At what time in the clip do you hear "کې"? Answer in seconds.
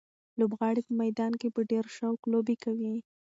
1.41-1.47